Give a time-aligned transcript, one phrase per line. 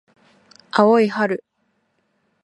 [0.71, 1.43] 青い春